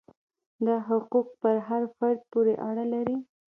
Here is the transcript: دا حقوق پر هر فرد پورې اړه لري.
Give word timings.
دا 0.65 0.75
حقوق 0.87 1.27
پر 1.41 1.55
هر 1.67 1.83
فرد 1.97 2.19
پورې 2.31 2.53
اړه 2.69 2.83
لري. 2.93 3.17